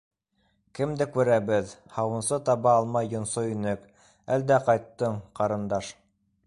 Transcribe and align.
Кемде 0.77 1.05
күрәбеҙ! 1.17 1.73
һауынсы 1.97 2.39
таба 2.47 2.73
алмай 2.79 3.13
йонсой 3.13 3.55
инек, 3.59 3.85
әлдә 4.37 4.61
ҡайттың, 4.71 5.23
ҡарындаш! 5.41 5.97